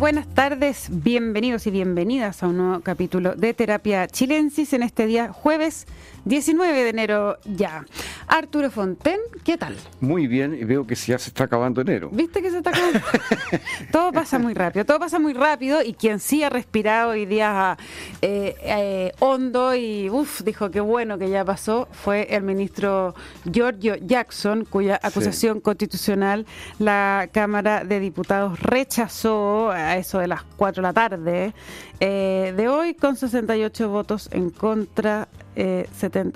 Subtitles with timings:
[0.00, 5.30] buenas tardes, bienvenidos y bienvenidas a un nuevo capítulo de Terapia Chilensis en este día
[5.30, 5.86] jueves
[6.24, 7.84] 19 de enero ya.
[8.26, 9.76] Arturo Fonten, ¿qué tal?
[10.00, 12.10] Muy bien, y veo que ya se está acabando enero.
[12.12, 13.00] ¿Viste que se está acabando?
[13.92, 17.76] todo pasa muy rápido, todo pasa muy rápido y quien sí ha respirado hoy día
[18.22, 23.14] eh, eh, hondo y uff, dijo que bueno que ya pasó, fue el ministro
[23.50, 26.46] Giorgio Jackson, cuya acusación constitucional
[26.78, 31.54] la Cámara de Diputados rechazó eso de las 4 de la tarde
[32.00, 35.86] eh, de hoy con 68 votos en contra eh,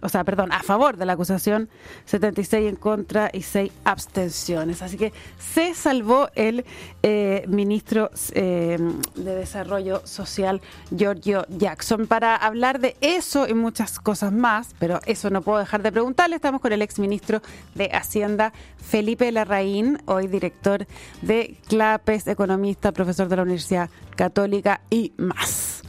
[0.02, 1.68] o sea, perdón, a favor de la acusación,
[2.05, 4.82] 76 en contra y 6 abstenciones.
[4.82, 6.64] Así que se salvó el
[7.02, 8.77] eh, ministro de
[9.14, 10.60] Desarrollo Social,
[10.95, 12.06] Giorgio Jackson.
[12.06, 16.36] Para hablar de eso y muchas cosas más, pero eso no puedo dejar de preguntarle,
[16.36, 17.41] estamos con el ex ministro
[17.74, 20.86] de Hacienda, Felipe Larraín, hoy director
[21.22, 25.83] de CLAPES, economista, profesor de la Universidad Católica y más.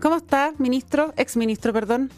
[0.00, 1.12] ¿Cómo está, ministro?
[1.16, 2.10] Ex ministro, perdón.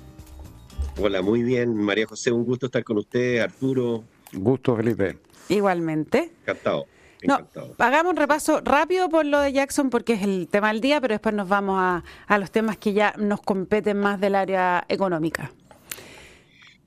[1.01, 4.05] Hola, muy bien, María José, un gusto estar con usted, Arturo.
[4.33, 5.19] Gusto, Felipe.
[5.49, 6.33] Igualmente.
[6.43, 6.87] Encantado.
[7.21, 7.75] Encantado.
[7.79, 11.15] hagamos un repaso rápido por lo de Jackson porque es el tema del día, pero
[11.15, 15.53] después nos vamos a, los temas que ya nos competen más del área económica.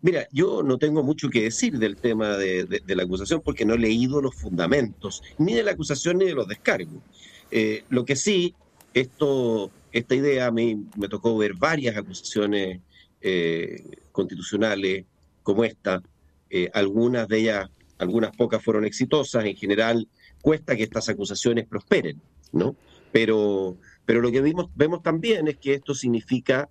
[0.02, 3.80] Mira, yo no tengo mucho que decir del tema de, la acusación porque no he
[3.80, 7.02] leído los fundamentos, ni de la acusación ni de los descargos.
[7.50, 8.54] Eh, lo que sí,
[8.96, 12.80] esto, esta idea, a mí me tocó ver varias acusaciones
[13.22, 15.06] eh, constitucionales
[15.44, 16.02] como esta,
[16.50, 20.08] eh, algunas de ellas, algunas pocas fueron exitosas, en general
[20.42, 22.22] cuesta que estas acusaciones prosperen,
[22.54, 22.76] ¿no?
[23.12, 26.70] Pero, pero lo que vimos, vemos también es que esto significa,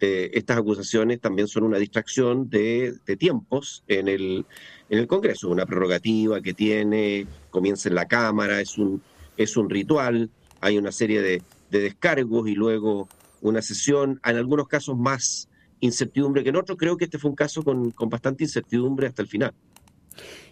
[0.00, 4.46] eh, estas acusaciones también son una distracción de, tiempos en el,
[4.88, 9.02] en el Congreso, una prerrogativa que tiene, comienza en la Cámara, es un,
[9.36, 13.08] es un ritual, hay una serie de, de descargos y luego
[13.40, 15.48] una sesión, en algunos casos más
[15.80, 16.78] incertidumbre que en otros.
[16.78, 19.52] Creo que este fue un caso con, bastante incertidumbre hasta el final.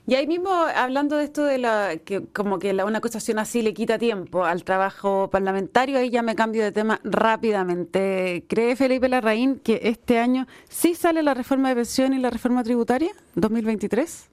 [0.06, 3.62] Y ahí mismo, hablando de esto de la que como que la, una acusación así
[3.62, 8.44] le quita tiempo al trabajo parlamentario, ahí ya me cambio de tema rápidamente.
[8.46, 12.62] ¿Cree Felipe Larraín que este año sí sale la reforma de pensión y la reforma
[12.62, 14.28] tributaria, 2023?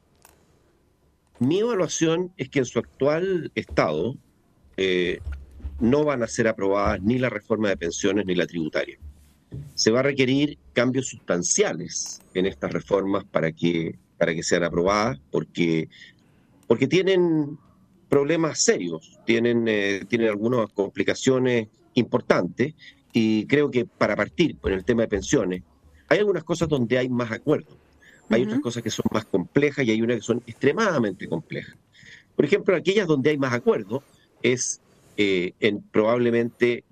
[1.40, 4.16] Mi evaluación es que en su actual estado
[4.76, 5.22] eh,
[5.82, 8.98] no van a ser aprobadas ni la reforma de pensiones ni la tributaria.
[9.74, 15.20] Se va a requerir cambios sustanciales en estas reformas para que, para que sean aprobadas,
[15.32, 15.90] porque,
[16.68, 17.58] porque tienen
[18.08, 22.76] problemas serios, tienen, eh, tienen algunas complicaciones importantes
[23.12, 25.64] y creo que para partir con el tema de pensiones,
[26.08, 27.76] hay algunas cosas donde hay más acuerdo,
[28.30, 31.76] hay otras cosas que son más complejas y hay unas que son extremadamente complejas.
[32.36, 34.04] Por ejemplo, aquellas donde hay más acuerdo
[34.42, 34.80] es
[35.24, 36.84] eh, en probablemente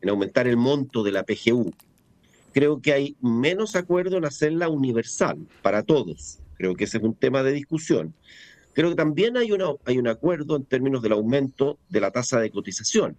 [0.00, 1.74] en aumentar el monto de la PGU.
[2.54, 6.38] Creo que hay menos acuerdo en hacerla universal para todos.
[6.56, 8.14] Creo que ese es un tema de discusión.
[8.72, 12.40] Creo que también hay, una, hay un acuerdo en términos del aumento de la tasa
[12.40, 13.18] de cotización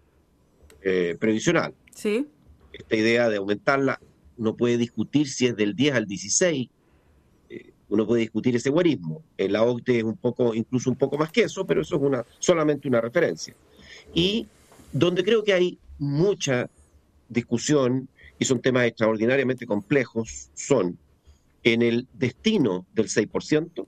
[0.82, 1.76] eh, previsional.
[1.94, 2.26] Sí.
[2.74, 4.02] Esta idea de aumentarla,
[4.38, 6.68] uno puede discutir si es del 10 al 16,
[7.50, 9.22] eh, uno puede discutir ese guarismo.
[9.38, 12.02] En la OCDE es un poco, incluso un poco más que eso, pero eso es
[12.02, 13.56] una, solamente una referencia.
[14.14, 14.48] Y
[14.92, 16.70] donde creo que hay mucha
[17.30, 20.98] discusión y son temas extraordinariamente complejos, son
[21.64, 23.86] en el destino del 6%,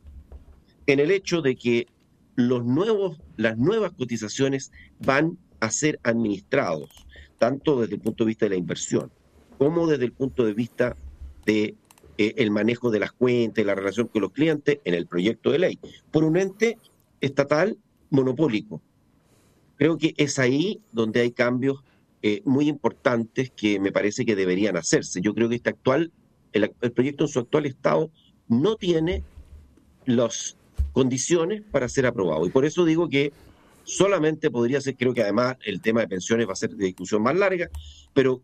[0.85, 1.88] en el hecho de que
[2.35, 7.06] los nuevos, las nuevas cotizaciones van a ser administrados,
[7.39, 9.12] tanto desde el punto de vista de la inversión,
[9.57, 10.95] como desde el punto de vista
[11.45, 11.75] de
[12.17, 15.51] eh, el manejo de las cuentas y la relación con los clientes en el proyecto
[15.51, 15.79] de ley,
[16.12, 16.78] por un ente
[17.22, 17.78] estatal
[18.09, 18.81] monopólico.
[19.83, 21.83] Creo que es ahí donde hay cambios
[22.21, 25.19] eh, muy importantes que me parece que deberían hacerse.
[25.19, 26.13] Yo creo que este actual,
[26.53, 28.09] el, proyecto en su actual estado
[28.47, 29.23] no tiene
[30.05, 30.55] las
[30.94, 32.47] condiciones para ser aprobado.
[32.47, 33.33] Y por eso digo que
[33.83, 37.21] solamente podría ser, creo que además el tema de pensiones va a ser de discusión
[37.21, 37.69] más larga,
[38.13, 38.41] pero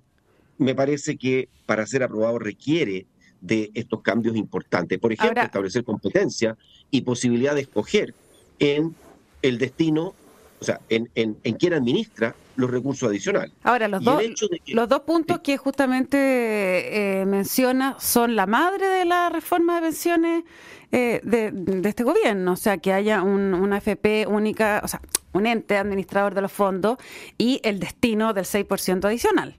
[0.58, 3.06] me parece que para ser aprobado requiere
[3.40, 5.00] de estos cambios importantes.
[5.00, 6.58] Por ejemplo, establecer competencia
[6.92, 8.14] y posibilidad de escoger
[8.60, 8.94] en
[9.42, 10.16] el destino
[10.60, 13.54] o sea, en, en, en quién administra los recursos adicionales.
[13.64, 14.22] Ahora, los, dos,
[14.68, 20.44] los dos puntos que justamente eh, menciona son la madre de la reforma de pensiones
[20.92, 25.02] eh, de, este gobierno, o sea, que haya un, una FP única, o sea,
[25.32, 26.98] un ente administrador de los fondos
[27.38, 29.56] y el destino del 6% adicional.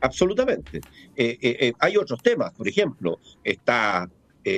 [0.00, 0.80] Absolutamente.
[1.14, 4.08] Eh, hay otros temas, por ejemplo, está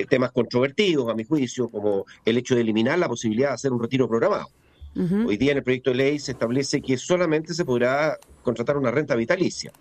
[0.09, 3.83] temas controvertidos, a mi juicio, como el hecho de eliminar la posibilidad de hacer un
[3.83, 4.49] retiro programado
[4.95, 8.91] Hoy día en el proyecto de ley se establece que solamente se podrá contratar una
[8.91, 9.73] renta vitalicia,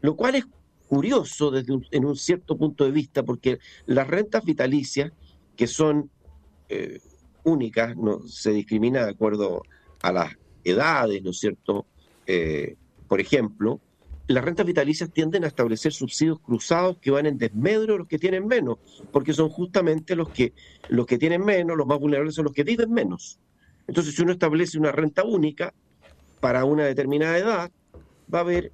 [0.00, 0.46] lo cual es
[0.88, 5.12] curioso desde en un cierto punto de vista, porque las rentas vitalicias,
[5.56, 6.10] que son
[6.68, 6.98] eh,
[7.44, 9.62] únicas, no se discrimina de acuerdo
[10.02, 11.86] a las edades, ¿no es cierto?
[12.26, 12.74] Eh,
[13.06, 13.80] por ejemplo,
[14.26, 18.18] las rentas vitalicias tienden a establecer subsidios cruzados que van en desmedro de los que
[18.18, 18.78] tienen menos,
[19.12, 20.52] porque son justamente los que,
[20.88, 23.38] los que tienen menos, los más vulnerables son los que viven menos.
[23.90, 25.74] Entonces, si uno establece una renta única
[26.38, 27.72] para una determinada edad,
[28.32, 28.70] va a haber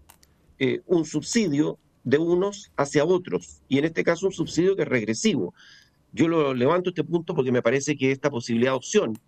[0.59, 4.89] eh, un subsidio de unos hacia otros, y en este caso un subsidio que es
[4.89, 5.55] regresivo.
[6.13, 9.19] Yo lo levanto este punto porque me parece que esta posibilidad de opción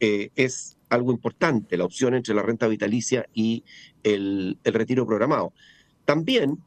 [0.00, 3.62] eh, es algo importante, la opción entre la renta vitalicia y
[4.02, 5.52] el, retiro programado.
[6.06, 6.58] También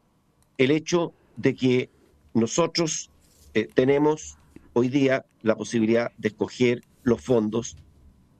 [0.57, 1.89] el hecho de que
[2.33, 3.11] nosotros
[3.55, 4.37] eh, tenemos
[4.71, 7.75] hoy día la posibilidad de escoger los fondos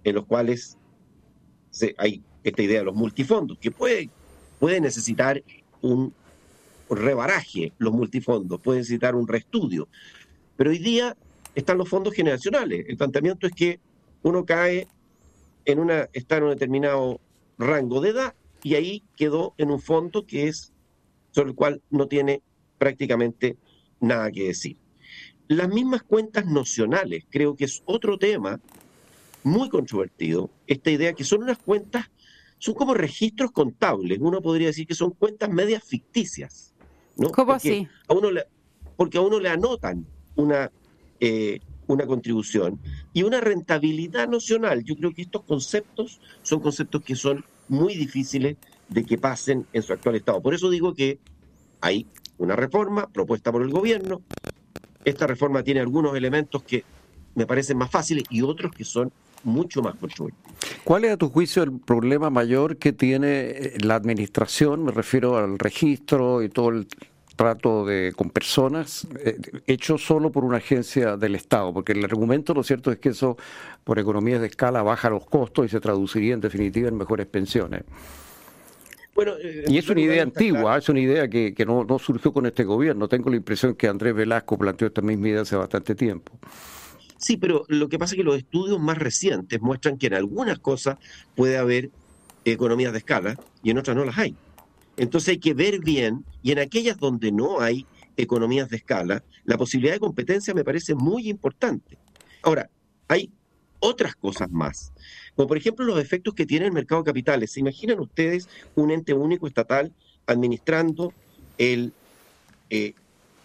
[0.04, 0.78] en los cuales
[1.98, 4.10] hay esta idea de los multifondos, que puede,
[4.60, 5.42] puede necesitar
[5.82, 6.14] un
[6.90, 9.88] rebaraje los multifondos, puede necesitar un reestudio.
[10.56, 11.16] Pero hoy día
[11.56, 12.86] están los fondos generacionales.
[12.88, 13.80] El planteamiento es que
[14.22, 14.88] uno cae
[15.66, 17.20] en una, está en un determinado
[17.58, 20.72] rango de edad y ahí quedó en un fondo que es
[21.32, 22.42] sobre el cual no tiene
[22.78, 23.58] prácticamente
[24.00, 24.78] nada que decir.
[25.48, 28.60] Las mismas cuentas nocionales, creo que es otro tema
[29.44, 32.10] muy controvertido, esta idea que son unas cuentas,
[32.58, 36.74] son como registros contables, uno podría decir que son cuentas medias ficticias.
[37.18, 37.30] ¿no?
[37.32, 37.88] ¿Cómo así?
[38.08, 38.46] A uno le,
[38.96, 40.06] porque a uno le anotan
[40.36, 40.72] una,
[41.20, 42.80] eh, una contribución
[43.12, 44.84] y una rentabilidad nocional.
[44.84, 48.58] Yo creo que estos conceptos son conceptos que son muy difíciles
[48.90, 50.42] de que pasen en su actual estado.
[50.42, 51.20] Por eso digo que
[51.82, 52.08] hay
[52.38, 54.22] una reforma propuesta por el gobierno.
[55.06, 56.84] Esta reforma tiene algunos elementos que
[57.36, 59.12] me parecen más fáciles y otros que son
[59.44, 60.44] mucho más controvertidos.
[60.84, 64.86] ¿Cuál es a tu juicio el problema mayor que tiene la administración?
[64.86, 66.88] Me refiero al registro y todo el
[67.36, 72.54] trato de, con personas eh, hecho solo por una agencia del Estado, porque el argumento,
[72.54, 73.38] lo cierto es que eso,
[73.84, 77.84] por economías de escala, baja los costos y se traduciría en definitiva en mejores pensiones.
[79.16, 82.34] Bueno, eh, y es una idea antigua, es una idea que, que no, no, surgió
[82.34, 83.08] con este gobierno.
[83.08, 86.32] Tengo la impresión que Andrés Velasco planteó esta misma idea hace bastante tiempo.
[87.24, 90.60] Sí, pero lo que pasa es que los estudios más recientes muestran que en algunas
[90.60, 90.98] cosas
[91.36, 91.90] puede haber
[92.44, 94.36] economías de escala y en otras no las hay.
[94.98, 97.86] Entonces hay que ver bien, y en aquellas donde no hay
[98.18, 101.98] economías de escala, la posibilidad de competencia me parece muy importante.
[102.42, 102.70] Ahora,
[103.08, 103.32] hay
[103.80, 104.92] otras cosas más,
[105.34, 107.54] como por ejemplo los efectos que tiene el mercado de capitales.
[107.54, 109.94] ¿Se imaginan ustedes un ente único estatal
[110.28, 111.14] administrando
[111.58, 111.94] el,
[112.70, 112.96] eh,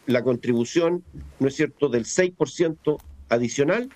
[0.07, 1.05] la contribución,
[1.39, 2.99] ¿no es cierto?, del 6%
[3.29, 3.91] adicional?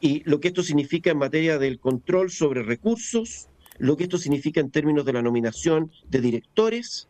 [0.00, 3.48] Y lo que esto significa en materia del control sobre recursos,
[3.78, 7.08] lo que esto significa en términos de la nominación de directores.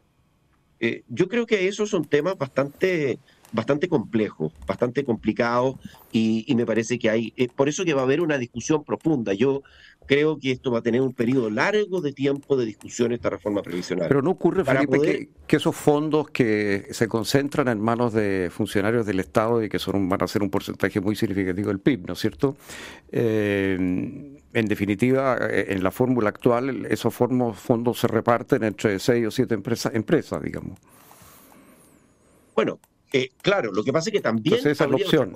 [0.81, 3.19] Eh, yo creo que esos son temas bastante,
[3.53, 5.77] bastante complejos, bastante complicados
[6.11, 9.35] y, me parece que hay, eh, por eso que va a haber una discusión profunda.
[9.35, 9.63] Yo
[10.07, 13.63] creo que esto va a tener un periodo largo de tiempo de discusión esta reforma
[13.63, 14.09] previsional.
[14.09, 19.21] Pero no ocurre, Felipe, que, esos fondos que se concentran en manos de funcionarios del
[19.21, 22.19] Estado y que son van a ser un porcentaje muy significativo del PIB, ¿no es
[22.19, 22.57] cierto?
[23.11, 23.75] Eh,
[24.55, 29.55] en definitiva, eh, en la fórmula actual, esos fondos se reparten entre seis o siete
[29.55, 30.79] empresas, empresas digamos.
[32.55, 32.79] Bueno,
[33.13, 34.57] eh, claro, lo que pasa es que también...
[34.57, 35.35] esa es la opción.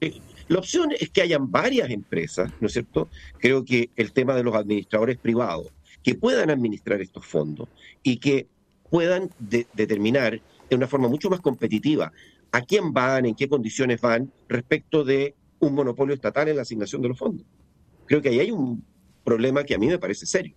[0.00, 3.08] Eh, la opción es que hayan varias empresas, ¿no es cierto?
[3.38, 5.68] Creo que el tema de los administradores privados,
[6.02, 7.68] que puedan administrar estos fondos
[8.02, 8.46] y que
[8.88, 12.12] puedan determinar de una forma mucho más competitiva
[12.52, 17.02] a quién van, en qué condiciones van respecto de un monopolio estatal en la asignación
[17.02, 17.46] de los fondos.
[18.06, 18.84] Creo que ahí hay un
[19.22, 20.54] problema que a mí me parece serio.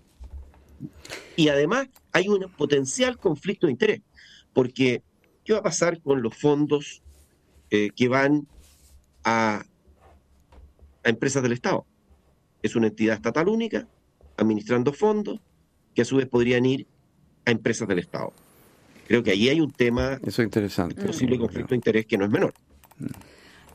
[1.36, 4.02] Y además hay un potencial conflicto de interés,
[4.54, 5.04] porque
[5.44, 7.02] ¿qué va a pasar con los fondos
[7.70, 8.48] eh, que van
[9.24, 9.64] a,
[11.04, 11.86] a empresas del Estado?
[12.62, 13.88] Es una entidad estatal única,
[14.38, 15.40] administrando fondos,
[15.94, 16.88] que a su vez podrían ir
[17.46, 18.34] a empresas del Estado.
[19.08, 21.04] Creo que ahí hay un tema, Eso es interesante.
[21.04, 22.54] posible conflicto de interés que no es menor.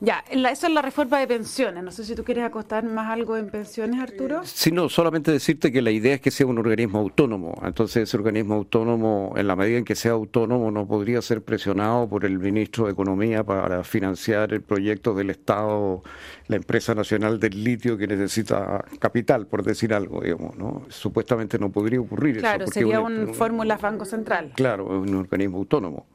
[0.01, 1.83] Ya, eso es la reforma de pensiones.
[1.83, 4.41] No sé si tú quieres acostar más algo en pensiones, Arturo.
[4.43, 7.59] Sí, no, solamente decirte que la idea es que sea un organismo autónomo.
[7.63, 12.07] Entonces, ese organismo autónomo, en la medida en que sea autónomo, no podría ser presionado
[12.07, 16.03] por el ministro de Economía para financiar el proyecto del Estado,
[16.47, 20.85] la empresa nacional del litio que necesita capital, por decir algo, digamos, ¿no?
[20.89, 22.71] Supuestamente no podría ocurrir claro, eso.
[22.71, 24.53] Claro, sería un, fórmula Banco Central.
[24.55, 26.05] Claro, un organismo autónomo.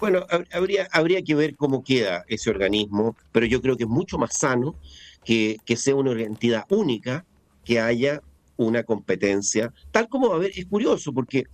[0.00, 4.16] Bueno, habría, habría que ver cómo queda ese organismo, pero yo creo que es mucho
[4.16, 4.76] más sano
[5.24, 7.24] que, sea una entidad única
[7.64, 8.22] que haya
[8.56, 11.44] una competencia, tal como a haber, es curioso porque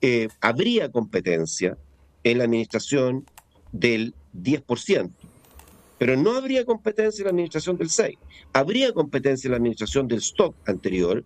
[0.00, 1.76] eh, habría competencia
[2.22, 3.26] en la administración
[3.72, 5.10] del 10%,
[5.98, 8.18] pero no habría competencia en la administración del 6%.
[8.52, 11.24] Habría competencia en la administración del stock anterior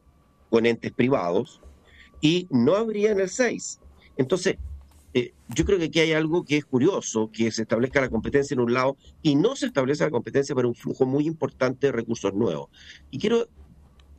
[0.48, 1.60] con entes privados
[2.20, 3.80] y no habría en el 6%.
[4.16, 4.56] Entonces,
[5.14, 8.54] eh, yo creo que aquí hay algo que es curioso, que se establezca la competencia
[8.54, 11.92] en un lado y no se establece la competencia para un flujo muy importante de
[11.92, 12.68] recursos nuevos.
[13.10, 13.48] Y quiero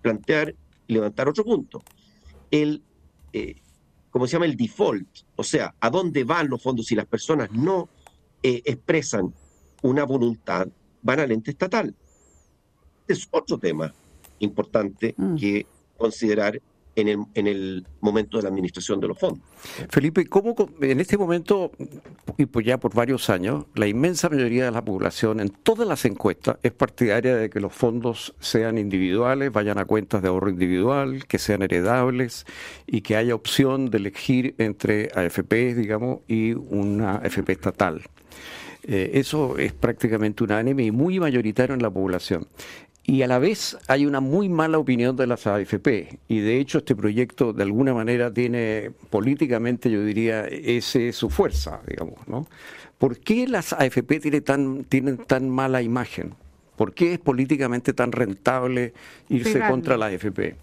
[0.01, 0.55] plantear,
[0.87, 1.83] levantar otro punto.
[2.49, 2.81] El,
[3.33, 3.55] eh,
[4.09, 7.51] como se llama el default, o sea, a dónde van los fondos si las personas
[7.51, 7.87] no
[8.41, 9.33] eh, expresan
[9.83, 10.67] una voluntad,
[11.03, 11.95] van al ente estatal.
[13.07, 13.93] Es otro tema
[14.39, 15.35] importante mm.
[15.35, 15.67] que
[15.97, 16.59] considerar
[16.99, 19.39] en el, en el momento de la administración de los fondos.
[19.89, 21.71] Felipe, ¿cómo en este momento,
[22.37, 26.05] y pues ya por varios años, la inmensa mayoría de la población en todas las
[26.05, 31.25] encuestas es partidaria de que los fondos sean individuales, vayan a cuentas de ahorro individual,
[31.27, 32.45] que sean heredables
[32.87, 38.01] y que haya opción de elegir entre AFP, digamos, y una AFP estatal?
[38.83, 42.47] Eh, eso es prácticamente unánime y muy mayoritario en la población.
[43.09, 46.19] Y a la vez hay una muy mala opinión de las AFP.
[46.27, 51.81] Y de hecho este proyecto de alguna manera tiene políticamente, yo diría, ese su fuerza,
[51.87, 52.47] digamos, ¿no?
[52.99, 56.35] ¿Por qué las AFP tiene tan, tienen tan mala imagen?
[56.75, 58.93] ¿Por qué es políticamente tan rentable
[59.27, 60.55] irse contra la AFP?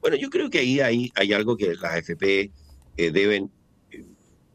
[0.00, 2.50] Bueno, yo creo que ahí hay, hay algo que las AFP
[2.96, 3.50] eh, deben
[3.90, 4.02] eh,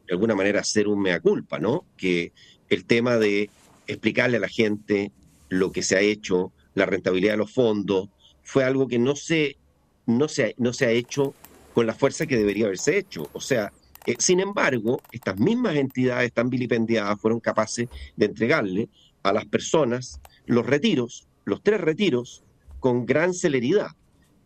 [0.07, 1.85] de alguna manera hacer un mea culpa, ¿no?
[1.97, 2.31] Que
[2.67, 3.51] el tema de
[3.85, 5.11] explicarle a la gente
[5.51, 8.07] lo que se ha hecho, la rentabilidad de los fondos,
[8.41, 9.57] fue algo que no se,
[10.05, 11.33] no se, no se ha hecho
[11.73, 13.29] con la fuerza que debería haberse hecho.
[13.33, 13.73] O sea,
[14.05, 18.87] eh, sin embargo, estas mismas entidades tan vilipendiadas fueron capaces de entregarle
[19.23, 22.43] a las personas los retiros, los tres retiros,
[22.79, 23.89] con gran celeridad.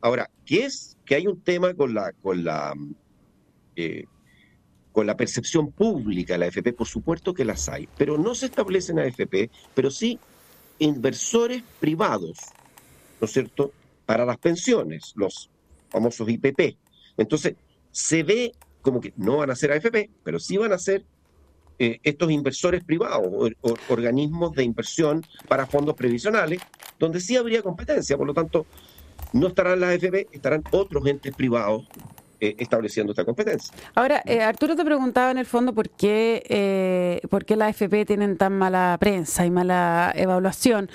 [0.02, 0.98] Ahora, ¿qué es?
[1.06, 2.74] Que hay un tema con la, con la,
[3.76, 4.06] eh,
[4.92, 8.48] con la percepción pública de la AFP, por supuesto que las hay, pero no se
[8.48, 10.20] establecen AFP, pero sí
[10.80, 12.38] inversores privados,
[13.20, 13.72] ¿no es cierto?,
[14.06, 15.50] para las pensiones, los
[15.90, 16.78] famosos IPP.
[17.18, 17.56] Entonces,
[17.92, 18.52] se ve
[18.82, 21.04] como que no van a ser AFP, pero sí van a ser
[21.80, 23.28] eh, estos inversores privados,
[23.62, 26.62] o, organismos de inversión para fondos previsionales,
[27.00, 28.16] donde sí habría competencia.
[28.16, 28.66] Por lo tanto,
[29.34, 31.86] no estarán las AFP, estarán otros entes privados
[32.40, 33.74] eh, estableciendo esta competencia.
[33.94, 38.06] Ahora, eh, Arturo te preguntaba en el fondo por qué, eh, por qué las FP
[38.06, 40.90] tienen tan mala prensa y mala evaluación.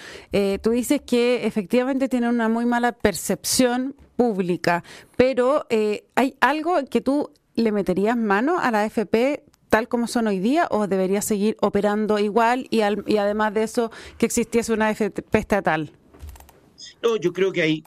[0.62, 4.84] tú dices que efectivamente tienen una muy mala percepción pública,
[5.16, 5.66] pero
[6.14, 10.66] ¿hay algo que tú le meterías mano a la FP tal como son hoy día
[10.70, 15.92] o debería seguir operando igual y, y además de eso que existiese una FP estatal?
[17.02, 17.84] No, yo creo que hay,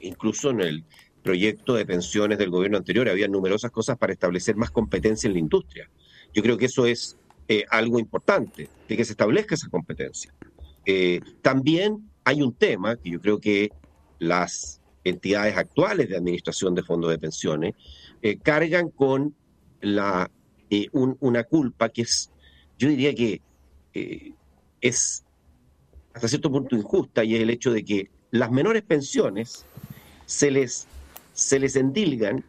[0.00, 0.84] incluso en el
[1.22, 5.38] proyecto de pensiones del gobierno anterior, había numerosas cosas para establecer más competencia en la
[5.38, 5.88] industria.
[6.34, 7.16] Yo creo que eso es
[7.48, 10.34] eh, algo importante, de que se establezca esa competencia.
[10.84, 13.70] Eh, también hay un tema que yo creo que
[14.18, 17.74] las entidades actuales de administración de fondos de pensiones
[18.22, 19.34] eh, cargan con
[20.92, 22.30] una culpa que es,
[22.78, 23.42] yo diría que
[24.80, 25.24] es
[26.14, 29.66] hasta cierto punto injusta y es el hecho de que las menores pensiones
[30.24, 30.86] se les
[31.42, 32.44] se les endilgan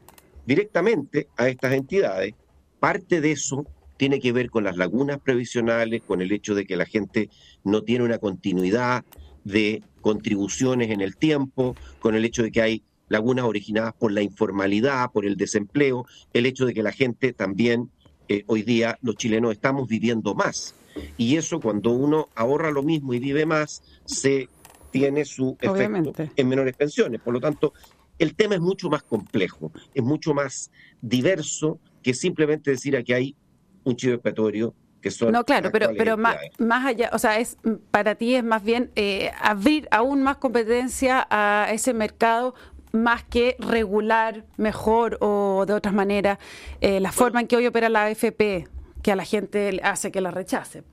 [0.45, 2.33] directamente a estas entidades.
[2.79, 3.65] Parte de eso
[3.97, 7.29] tiene que ver con las lagunas previsionales, con el hecho de que la gente
[7.63, 9.05] no tiene una continuidad
[9.43, 14.21] de contribuciones en el tiempo, con el hecho de que hay lagunas originadas por la
[14.21, 17.89] informalidad, por el desempleo, el hecho de que la gente también,
[18.27, 20.75] eh, hoy día los chilenos estamos viviendo más.
[21.17, 24.47] Y eso cuando uno ahorra lo mismo y vive más, se
[24.91, 27.19] tiene su efecto en menores pensiones.
[27.19, 27.73] Por lo tanto,
[28.19, 33.35] el tema es mucho más complejo, es mucho más diverso que simplemente decir que hay
[33.83, 37.57] un chivo expiatorio que son no claro pero pero más, más allá o sea es
[37.91, 42.55] para ti es más bien eh, abrir aún más competencia a ese mercado
[42.93, 46.37] más que regular mejor o de otras maneras
[46.79, 48.69] eh, la forma en que hoy opera la AFP
[49.01, 50.83] que a la gente hace que la rechace.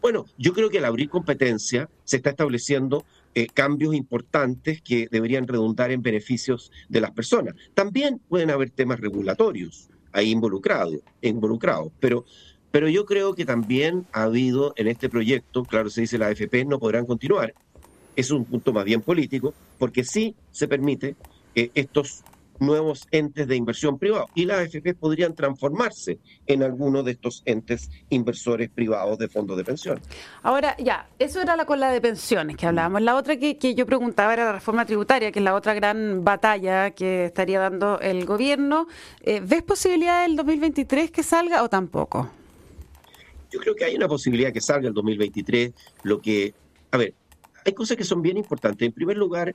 [0.00, 5.46] Bueno yo creo que al abrir competencia se está estableciendo eh, cambios importantes que deberían
[5.46, 7.54] redundar en beneficios de las personas.
[7.74, 12.24] También pueden haber temas regulatorios ahí involucrados, involucrados pero,
[12.70, 16.64] pero yo creo que también ha habido en este proyecto, claro, se dice la AFP
[16.64, 17.54] no podrán continuar,
[18.16, 21.14] es un punto más bien político, porque sí se permite
[21.54, 22.22] que estos
[22.60, 27.90] nuevos entes de inversión privado y las AFP podrían transformarse en alguno de estos entes
[28.10, 30.04] inversores privados de fondos de pensiones.
[30.42, 33.02] Ahora, ya, eso era la con la de pensiones que hablábamos.
[33.02, 36.92] La otra que, yo preguntaba era la reforma tributaria, que es la otra gran batalla
[36.92, 38.86] que estaría dando el gobierno.
[39.22, 42.30] Eh, ¿Ves posibilidad del 2023 que salga o tampoco?
[43.50, 45.72] Yo creo que hay una posibilidad que salga el 2023.
[46.04, 46.54] Lo que,
[46.92, 47.14] a ver,
[47.64, 48.86] hay cosas que son bien importantes.
[48.86, 49.54] En primer lugar,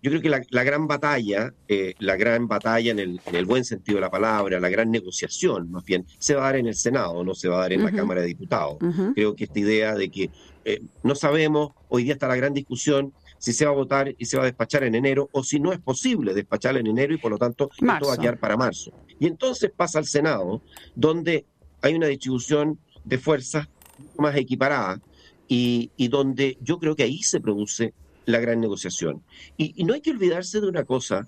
[0.00, 4.02] yo creo que la, gran batalla, eh, la gran batalla en el, buen sentido de
[4.02, 7.34] la palabra, la gran negociación, más bien, se va a dar en el Senado, no
[7.34, 8.78] se va a dar en la Cámara de Diputados.
[9.14, 10.30] Creo que esta idea de que
[10.64, 14.26] eh, no sabemos, hoy día está la gran discusión si se va a votar y
[14.26, 17.18] se va a despachar en enero o si no es posible despachar en enero y
[17.18, 18.92] por lo tanto esto va a quedar para marzo.
[19.18, 20.60] Y entonces pasa al Senado,
[20.94, 21.44] donde
[21.80, 23.68] hay una distribución de fuerzas
[24.16, 25.00] más equiparada
[25.46, 27.94] y, y donde yo creo que ahí se produce
[28.28, 29.22] la gran negociación.
[29.56, 31.26] Y, no hay que olvidarse de una cosa,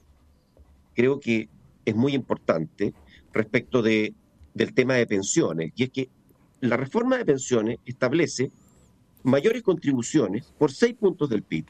[0.94, 1.48] creo que
[1.86, 2.92] es muy importante
[3.32, 4.12] respecto de,
[4.52, 6.10] del tema de pensiones, y es que
[6.60, 8.50] la reforma de pensiones establece
[9.22, 11.64] mayores contribuciones por seis puntos del PIB,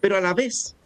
[0.00, 0.76] pero a la vez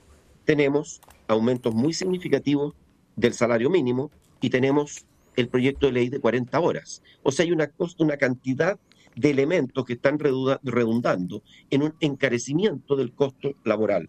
[0.46, 2.74] tenemos aumentos muy significativos
[3.14, 5.04] del salario mínimo y tenemos
[5.36, 7.02] el proyecto de ley de 40 horas.
[7.22, 8.78] O sea, hay una, una cantidad
[9.14, 14.08] de elementos que están redundando en un encarecimiento del costo laboral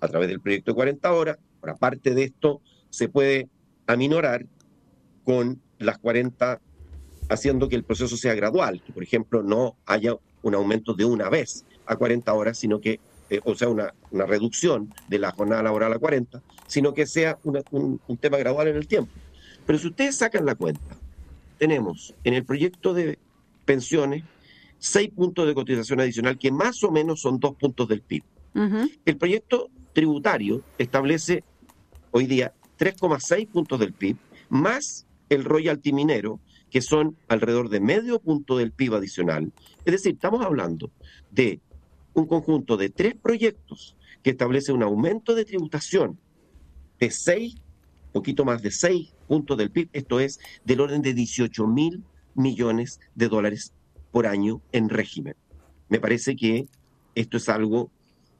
[0.00, 1.38] a través del proyecto de 40 horas.
[1.62, 3.48] Aparte de esto, se puede
[3.86, 4.46] aminorar
[5.24, 6.60] con las 40,
[7.28, 11.28] haciendo que el proceso sea gradual, que por ejemplo no haya un aumento de una
[11.28, 15.62] vez a 40 horas, sino que, eh, o sea, una, una, reducción de la jornada
[15.62, 19.12] laboral a 40, sino que sea un, un tema gradual en el tiempo.
[19.66, 20.96] Pero si ustedes sacan la cuenta,
[21.58, 23.18] tenemos en el proyecto de
[23.64, 24.24] pensiones
[24.78, 28.22] seis puntos de cotización adicional, que más o menos son dos puntos del PIB.
[29.04, 31.44] El proyecto tributario establece
[32.10, 34.16] hoy día 3,6 puntos del PIB,
[34.48, 39.52] más el royalty minero, que son alrededor de medio punto del PIB adicional.
[39.84, 40.90] Es decir, estamos hablando
[41.30, 41.60] de
[42.14, 46.18] un conjunto de tres proyectos que establece un aumento de tributación
[46.98, 47.56] de seis,
[48.12, 52.02] poquito más de seis puntos del PIB, esto es del orden de 18 mil
[52.34, 53.72] millones de dólares
[54.10, 55.34] por año en régimen.
[55.88, 56.66] Me parece que
[57.14, 57.90] esto es algo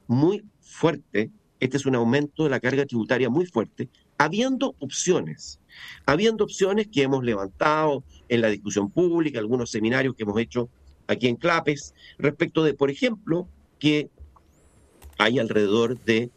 [0.07, 5.61] muy fuerte, este es un aumento de la carga tributaria muy fuerte, habiendo opciones,
[6.07, 10.69] habiendo opciones que hemos levantado en la discusión pública, algunos seminarios que hemos hecho
[11.07, 14.11] aquí en Clapes, respecto de, por ejemplo, que
[15.19, 16.31] hay alrededor de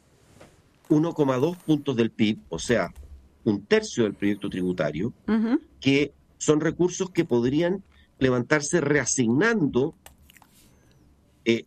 [0.90, 2.94] 1,2 puntos del PIB, o sea,
[3.44, 5.14] un tercio del proyecto tributario,
[5.80, 7.84] que son recursos que podrían
[8.22, 9.96] levantarse reasignando
[11.44, 11.66] eh,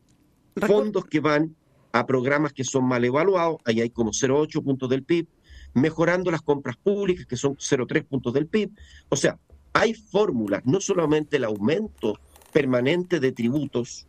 [0.54, 1.56] fondos que van
[1.92, 5.26] a programas que son mal evaluados, ahí hay como 0,8 puntos del PIB,
[5.74, 8.70] mejorando las compras públicas, que son 0,3 puntos del PIB.
[9.08, 9.38] O sea,
[9.72, 12.20] hay fórmulas, no solamente el aumento
[12.52, 14.06] permanente de tributos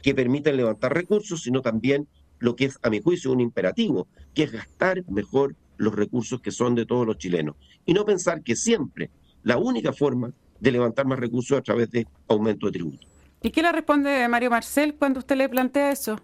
[0.00, 2.06] que permiten levantar recursos, sino también
[2.38, 6.52] lo que es, a mi juicio, un imperativo, que es gastar mejor los recursos que
[6.52, 7.56] son de todos los chilenos.
[7.84, 9.10] Y no pensar que siempre
[9.42, 13.06] la única forma de levantar más recursos a través de aumento de tributos.
[13.42, 16.20] ¿Y qué le responde Mario Marcel cuando usted le plantea eso?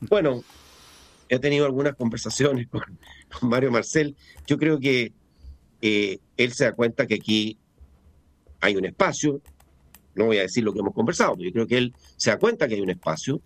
[0.00, 0.42] Bueno,
[1.28, 2.82] he tenido algunas conversaciones con,
[3.42, 4.16] Mario Marcel.
[4.46, 5.12] Yo creo que
[5.80, 7.58] eh, él se da cuenta que aquí
[8.60, 9.40] hay un espacio.
[10.14, 12.66] No voy a decir lo que hemos conversado, yo creo que él se da cuenta
[12.66, 13.40] que hay un espacio,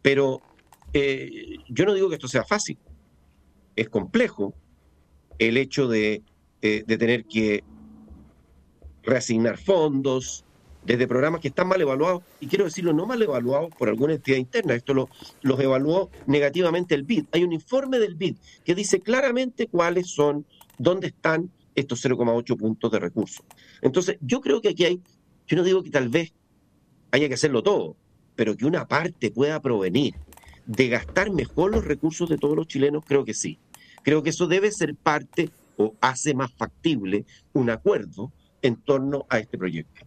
[0.00, 0.40] pero
[0.94, 2.78] eh, yo no digo que esto sea fácil.
[3.76, 4.54] Es complejo
[5.38, 6.22] el hecho de,
[6.62, 7.62] eh, de tener que
[9.04, 10.44] reasignar fondos,
[10.84, 14.36] desde programas que están mal evaluados, y quiero decirlo, no mal evaluados por alguna entidad
[14.36, 15.08] interna, esto lo,
[15.42, 17.26] los evaluó negativamente el BID.
[17.32, 20.44] Hay un informe del BID que dice claramente cuáles son,
[20.78, 23.44] dónde están estos 0,8 puntos de recursos.
[23.80, 25.00] Entonces, yo creo que aquí hay,
[25.46, 26.32] yo no digo que tal vez
[27.10, 27.96] haya que hacerlo todo,
[28.36, 30.14] pero que una parte pueda provenir
[30.66, 33.58] de gastar mejor los recursos de todos los chilenos, creo que sí.
[34.02, 38.32] Creo que eso debe ser parte o hace más factible un acuerdo
[38.64, 40.06] en torno a este proyecto.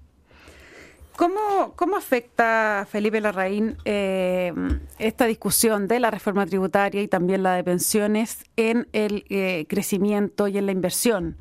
[1.15, 4.53] ¿Cómo, cómo afecta, Felipe Larraín, eh,
[4.99, 10.47] esta discusión de la reforma tributaria y también la de pensiones en el eh, crecimiento
[10.47, 11.37] y en la inversión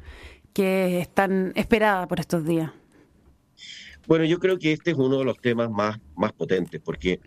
[0.55, 2.71] que es tan esperada por estos días?
[4.07, 7.21] Bueno, yo creo que este es uno de los temas más, más potentes, porque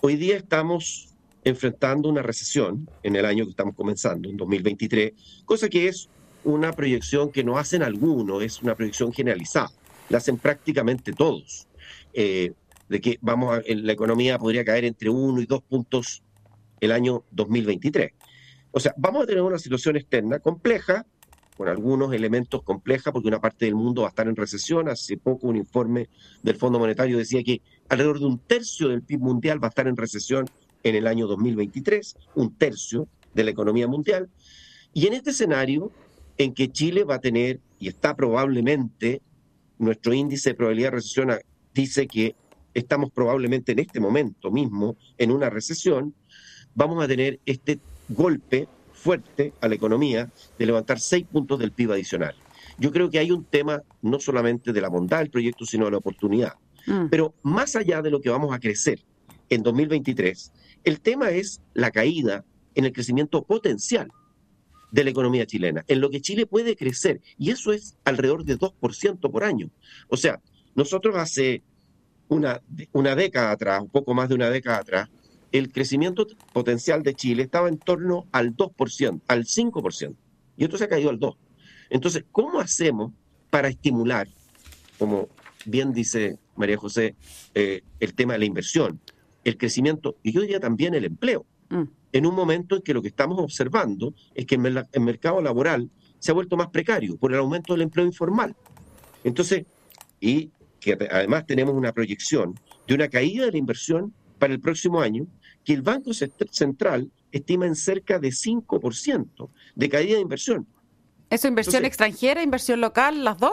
[0.00, 5.12] hoy día estamos enfrentando una recesión en el año que estamos comenzando, en 2023,
[5.44, 6.08] cosa que es
[6.46, 9.70] una proyección que no hacen algunos, es una proyección generalizada.
[10.08, 11.66] La hacen prácticamente todos.
[12.14, 12.52] Eh,
[12.88, 16.22] de que vamos a, la economía podría caer entre uno y dos puntos
[16.80, 18.12] el año 2023.
[18.70, 21.04] O sea, vamos a tener una situación externa compleja,
[21.56, 24.88] con algunos elementos complejos, porque una parte del mundo va a estar en recesión.
[24.88, 26.08] Hace poco un informe
[26.42, 29.88] del Fondo Monetario decía que alrededor de un tercio del PIB mundial va a estar
[29.88, 30.46] en recesión
[30.82, 34.28] en el año 2023, un tercio de la economía mundial.
[34.92, 35.90] Y en este escenario,
[36.38, 39.22] en que Chile va a tener, y está probablemente,
[39.78, 41.32] nuestro índice de probabilidad de recesión
[41.74, 42.34] dice que
[42.74, 46.14] estamos probablemente en este momento mismo en una recesión,
[46.74, 51.92] vamos a tener este golpe fuerte a la economía de levantar seis puntos del PIB
[51.92, 52.34] adicional.
[52.78, 55.92] Yo creo que hay un tema no solamente de la bondad del proyecto, sino de
[55.92, 56.54] la oportunidad.
[56.86, 57.06] Mm.
[57.10, 59.00] Pero más allá de lo que vamos a crecer
[59.48, 60.52] en 2023,
[60.84, 62.44] el tema es la caída
[62.74, 64.08] en el crecimiento potencial
[64.96, 68.58] de la economía chilena, en lo que Chile puede crecer, y eso es alrededor de
[68.58, 69.68] 2% por año.
[70.08, 70.40] O sea,
[70.74, 71.62] nosotros hace
[72.28, 75.10] una, una década atrás, un poco más de una década atrás,
[75.52, 80.14] el crecimiento potencial de Chile estaba en torno al 2%, al 5%,
[80.56, 81.36] y esto se ha caído al 2%.
[81.90, 83.12] Entonces, ¿cómo hacemos
[83.50, 84.26] para estimular,
[84.98, 85.28] como
[85.66, 87.14] bien dice María José,
[87.54, 88.98] eh, el tema de la inversión,
[89.44, 91.44] el crecimiento y yo diría también el empleo?
[91.68, 91.82] Mm.
[92.16, 96.30] En un momento en que lo que estamos observando es que el mercado laboral se
[96.30, 98.56] ha vuelto más precario por el aumento del empleo informal.
[99.22, 99.66] Entonces,
[100.18, 100.50] y
[100.80, 105.26] que además tenemos una proyección de una caída de la inversión para el próximo año
[105.62, 110.66] que el Banco Central estima en cerca de 5% de caída de inversión.
[111.28, 113.52] ¿Eso inversión extranjera, inversión local, las dos?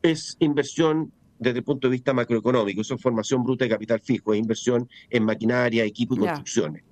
[0.00, 4.32] Es inversión desde el punto de vista macroeconómico, eso es formación bruta de capital fijo,
[4.32, 6.82] es inversión en maquinaria, equipo y construcciones.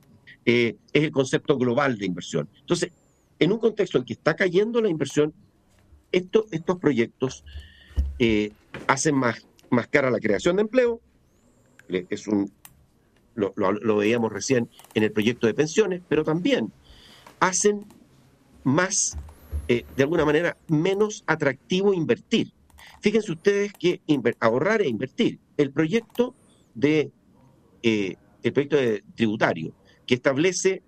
[0.46, 2.48] Eh, es el concepto global de inversión.
[2.61, 2.92] Entonces,
[3.38, 5.33] en un contexto en que está cayendo la inversión,
[6.12, 7.44] estos proyectos
[8.18, 8.52] eh,
[8.87, 11.00] hacen más, más cara la creación de empleo,
[11.88, 12.52] es un
[13.35, 16.72] lo, veíamos recién en el proyecto de pensiones, pero también
[17.40, 17.85] hacen
[18.62, 19.18] más,
[19.66, 22.52] eh, de alguna manera, menos atractivo invertir.
[23.00, 24.00] Fíjense ustedes que
[24.38, 25.40] ahorrar e invertir.
[25.57, 26.35] El proyecto
[26.74, 27.11] de
[27.83, 29.74] el proyecto de tributario
[30.06, 30.82] que establece,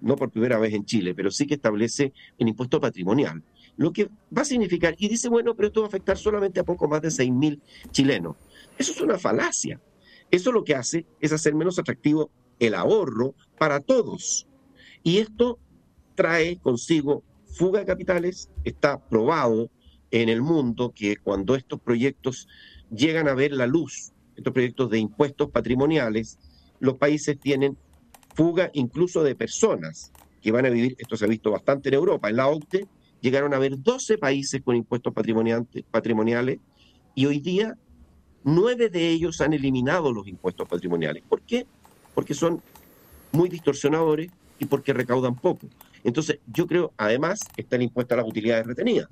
[0.00, 3.42] no por primera vez en Chile, pero sí que establece un impuesto patrimonial,
[3.76, 6.64] lo que va a significar, y dice, bueno, pero esto va a afectar solamente a
[6.64, 7.60] poco más de 6.000
[7.90, 8.36] chilenos.
[8.78, 9.80] Eso es una falacia.
[10.30, 14.46] Eso lo que hace es hacer menos atractivo el ahorro para todos.
[15.02, 15.58] Y esto
[16.14, 18.48] trae consigo fuga de capitales.
[18.64, 19.70] Está probado
[20.10, 22.48] en el mundo que cuando estos proyectos
[22.90, 26.38] llegan a ver la luz, estos proyectos de impuestos patrimoniales,
[26.80, 27.76] los países tienen
[28.34, 32.28] fuga incluso de personas que van a vivir, esto se ha visto bastante en Europa,
[32.28, 32.86] en la OCDE
[33.20, 36.58] llegaron a haber 12 países con impuestos patrimoniales
[37.14, 37.78] y hoy día
[38.46, 41.22] Nueve de ellos han eliminado los impuestos patrimoniales.
[41.26, 41.66] ¿Por qué?
[42.14, 42.62] Porque son
[43.32, 45.66] muy distorsionadores y porque recaudan poco.
[46.04, 49.08] Entonces, yo creo, además, está el impuesto a las utilidades retenidas.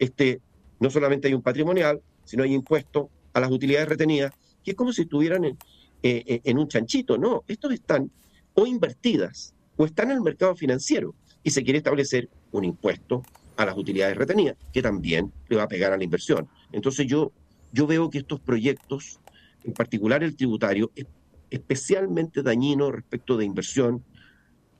[0.00, 0.40] Este,
[0.80, 4.32] no solamente hay un patrimonial, sino hay impuesto a las utilidades retenidas,
[4.64, 5.56] que es como si estuvieran en,
[6.02, 7.16] eh, eh, en un chanchito.
[7.16, 8.10] No, estos están
[8.58, 13.22] o invertidas o están en el mercado financiero y se quiere establecer un impuesto
[13.56, 16.48] a las utilidades retenidas, que también le va a pegar a la inversión.
[16.72, 17.32] Entonces yo
[17.72, 19.20] yo veo que estos proyectos,
[19.64, 21.06] en particular el tributario, es
[21.50, 24.04] especialmente dañino respecto de inversión,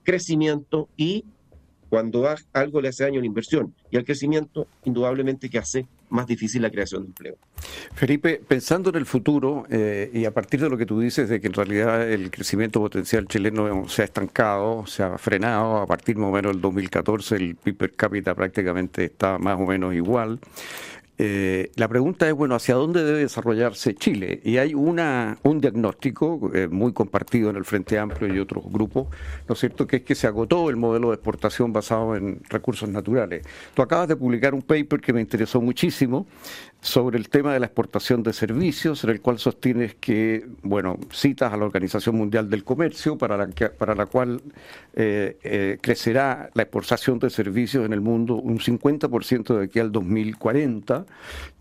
[0.03, 1.23] crecimiento y
[1.89, 6.27] cuando algo le hace daño a la inversión y al crecimiento, indudablemente que hace más
[6.27, 7.37] difícil la creación de empleo.
[7.93, 11.39] Felipe, pensando en el futuro eh, y a partir de lo que tú dices de
[11.39, 16.17] que en realidad el crecimiento potencial chileno se ha estancado, se ha frenado, a partir
[16.17, 20.39] más o menos del 2014 el PIB per cápita prácticamente está más o menos igual.
[21.21, 24.39] Eh, la pregunta es, bueno, ¿hacia dónde debe desarrollarse Chile?
[24.41, 29.07] Y hay una, un diagnóstico eh, muy compartido en el Frente Amplio y otros grupos,
[29.45, 32.87] ¿no es cierto?, que es que se agotó el modelo de exportación basado en recursos
[32.87, 33.45] naturales.
[33.73, 36.25] Tú acabas de publicar un paper que me interesó muchísimo
[36.81, 41.51] sobre el tema de la exportación de servicios, en el cual sostienes que, bueno, citas
[41.53, 44.41] a la Organización Mundial del Comercio, para la, para la cual
[44.93, 51.05] eh, crecerá la exportación de servicios en el mundo un 50% de aquí al 2040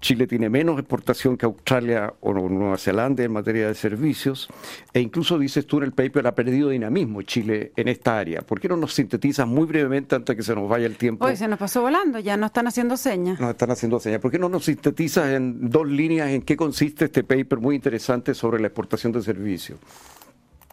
[0.00, 4.48] Chile tiene menos exportación que Australia o Nueva Zelanda en materia de servicios,
[4.92, 8.42] e incluso dices tú en el paper ha perdido dinamismo Chile en esta área.
[8.42, 11.24] ¿Por qué no nos sintetizas muy brevemente antes de que se nos vaya el tiempo?
[11.24, 13.40] Hoy se nos pasó volando, ya no están haciendo señas.
[13.40, 14.20] No están haciendo señas.
[14.20, 18.34] ¿Por qué no nos sintetizas en dos líneas en qué consiste este paper muy interesante
[18.34, 19.78] sobre la exportación de servicios?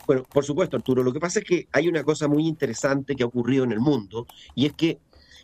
[0.06, 1.04] Bueno, por supuesto, Arturo.
[1.04, 3.80] Lo que pasa es que hay una cosa muy interesante que ha ocurrido en el
[3.80, 5.00] mundo y es que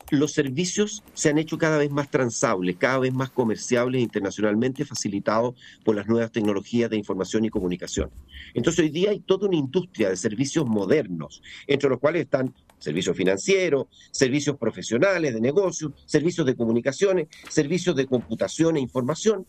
[0.10, 5.56] los servicios se han hecho cada vez más transables, cada vez más comerciables internacionalmente, facilitados
[5.86, 8.10] por las nuevas tecnologías de información y comunicación.
[8.54, 13.16] Entonces hoy día hay toda una industria de servicios modernos, entre los cuales están servicios
[13.16, 19.46] financieros, servicios profesionales de negocios, servicios de comunicaciones, servicios de computación e información,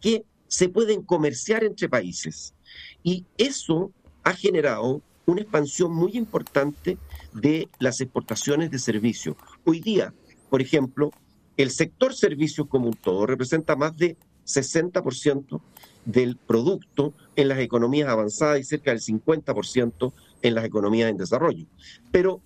[0.00, 2.54] que se pueden comerciar entre países.
[3.02, 6.98] Y eso ha generado una expansión muy importante
[7.34, 9.36] de las exportaciones de servicios.
[9.64, 10.14] Hoy día,
[10.48, 11.10] por ejemplo,
[11.56, 15.60] el sector servicios como un todo representa más de 60%
[16.04, 21.66] del producto en las economías avanzadas y cerca del 50% en las economías en desarrollo.
[22.12, 22.40] Pero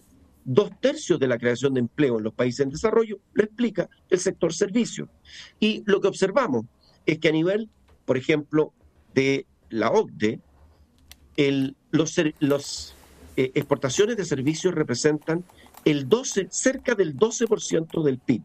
[0.44, 4.18] dos tercios de la creación de empleo en los países en desarrollo lo explica el
[4.18, 5.08] sector servicios.
[5.58, 6.66] Y lo que observamos
[7.06, 7.68] es que a nivel,
[8.04, 8.72] por ejemplo,
[9.14, 10.40] de la OCDE,
[11.36, 15.44] el, los eh, exportaciones de servicios representan
[15.84, 18.42] el 12, cerca del 12% del PIB,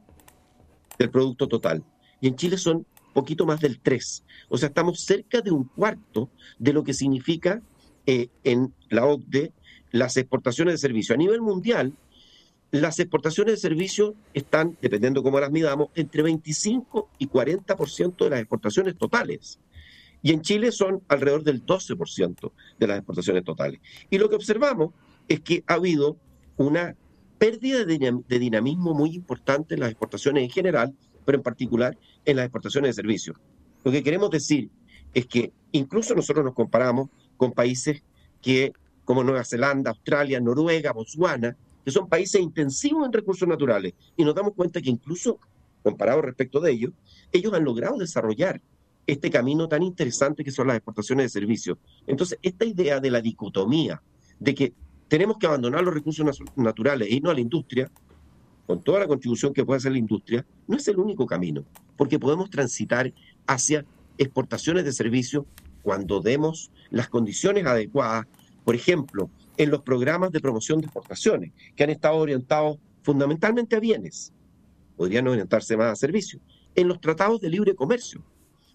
[0.98, 1.84] del Producto Total.
[2.22, 4.24] Y en Chile son poquito más del 3.
[4.50, 6.30] O sea, estamos cerca de un cuarto
[6.60, 7.62] de lo que significa
[8.06, 9.52] eh, en la OCDE
[9.92, 11.16] las exportaciones de servicios.
[11.16, 11.94] A nivel mundial,
[12.72, 18.40] las exportaciones de servicios están, dependiendo cómo las midamos, entre 25 y 40% de las
[18.40, 19.60] exportaciones totales.
[20.22, 23.80] Y en Chile son alrededor del 12% de las exportaciones totales.
[24.10, 24.92] Y lo que observamos
[25.28, 26.18] es que ha habido
[26.58, 26.96] una
[27.38, 30.96] pérdida de dinamismo muy importante en las exportaciones en general,
[31.26, 33.38] pero en particular en las exportaciones de servicios.
[33.84, 34.70] Lo que queremos decir
[35.14, 38.04] es que incluso nosotros nos comparamos con países
[38.42, 38.74] que,
[39.06, 44.36] como Nueva Zelanda, Australia, Noruega, Botswana, que son países intensivos en recursos naturales, y nos
[44.36, 45.40] damos cuenta que incluso
[45.84, 46.92] comparado respecto de ellos,
[47.32, 48.60] ellos han logrado desarrollar
[49.06, 51.78] este camino tan interesante que son las exportaciones de servicios.
[52.08, 54.02] Entonces, esta idea de la dicotomía,
[54.40, 54.74] de que
[55.08, 57.92] tenemos que abandonar los recursos naturales e irnos a la industria,
[58.66, 61.64] con toda la contribución que puede hacer la industria, no es el único camino,
[61.96, 63.14] porque podemos transitar
[63.46, 63.86] hacia
[64.18, 65.46] exportaciones de servicios
[65.84, 68.26] cuando demos las condiciones adecuadas,
[68.66, 73.80] por ejemplo, en los programas de promoción de exportaciones, que han estado orientados fundamentalmente a
[73.80, 74.34] bienes,
[74.98, 76.42] podrían orientarse más a servicios.
[76.74, 78.22] En los tratados de libre comercio,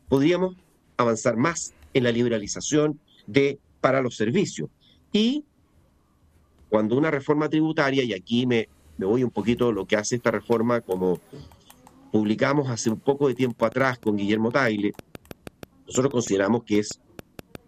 [0.09, 0.57] podríamos
[0.97, 4.71] avanzar más en la liberalización de, para los servicios.
[5.13, 5.45] Y
[6.69, 10.81] cuando una reforma tributaria, y aquí me, voy un poquito lo que hace esta reforma,
[10.81, 11.19] como
[12.13, 14.93] publicamos hace un poco de tiempo atrás con Guillermo Tagle,
[15.87, 17.01] nosotros consideramos que es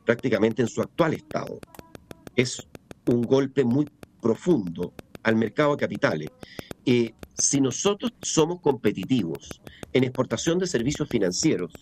[0.05, 1.59] prácticamente en su actual estado.
[2.37, 2.67] Es
[3.07, 3.89] un golpe muy
[4.21, 4.93] profundo
[5.23, 6.31] al mercado de capitales.
[6.85, 9.61] Eh, si nosotros somos competitivos
[9.93, 11.73] en exportación de servicios financieros,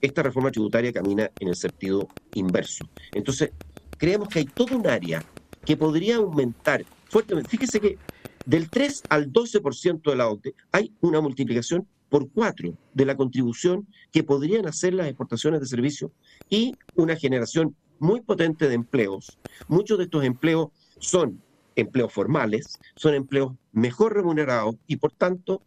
[0.00, 2.88] esta reforma tributaria camina en el sentido inverso.
[3.12, 3.50] Entonces,
[3.98, 5.24] creemos que hay todo un área
[5.64, 7.50] que podría aumentar fuertemente.
[7.50, 7.98] Fíjese que
[8.46, 13.86] del 3 al 12% de la OCDE hay una multiplicación por cuatro de la contribución
[14.10, 16.10] que podrían hacer las exportaciones de servicios
[16.48, 19.38] y una generación muy potente de empleos.
[19.68, 21.40] Muchos de estos empleos son
[21.76, 25.62] empleos formales, son empleos mejor remunerados y por tanto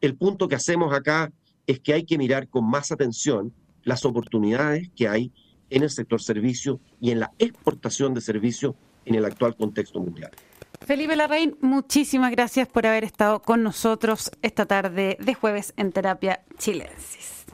[0.00, 1.30] el punto que hacemos acá
[1.66, 3.52] es que hay que mirar con más atención
[3.84, 5.32] las oportunidades que hay
[5.70, 10.30] en el sector servicio y en la exportación de servicios en el actual contexto mundial.
[10.84, 16.42] Felipe Larraín, muchísimas gracias por haber estado con nosotros esta tarde de jueves en Terapia
[16.58, 17.44] Chilensis.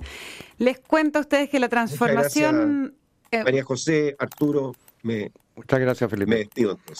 [0.56, 2.94] Les cuento a ustedes que la transformación...
[3.32, 6.48] María José, Arturo, me, Muchas gracias, Felipe.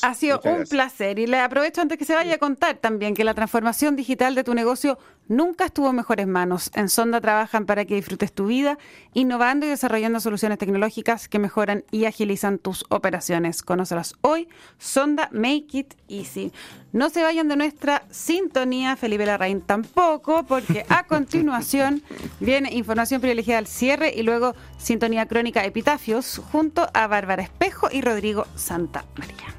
[0.02, 3.22] Ha sido un placer y le aprovecho antes que se vaya a contar también que
[3.22, 6.72] la transformación digital de tu negocio nunca estuvo en mejores manos.
[6.74, 8.76] En Sonda trabajan para que disfrutes tu vida,
[9.14, 13.62] innovando y desarrollando soluciones tecnológicas que mejoran y agilizan tus operaciones.
[13.62, 14.48] Conócelas hoy.
[14.78, 16.52] Sonda Make It Easy.
[16.92, 22.02] No se vayan de nuestra sintonía, Felipe Larraín tampoco, porque a continuación
[22.40, 28.00] viene información privilegiada al cierre y luego sintonía crónica Epitafios junto a Bárbara Espejo y
[28.00, 29.54] Rodrigo Santa María.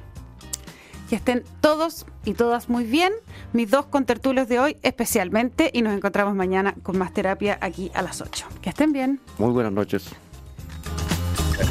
[1.09, 3.11] Que estén todos y todas muy bien,
[3.51, 8.01] mis dos contertulios de hoy especialmente, y nos encontramos mañana con más terapia aquí a
[8.01, 8.45] las 8.
[8.61, 9.19] Que estén bien.
[9.37, 10.09] Muy buenas noches.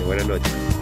[0.07, 0.78] Buenas noches.